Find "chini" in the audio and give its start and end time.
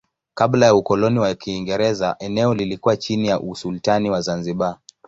2.97-3.27